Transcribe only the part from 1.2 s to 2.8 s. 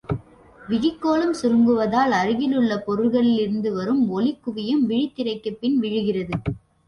சுருங்குவதால் அருகிலுள்ள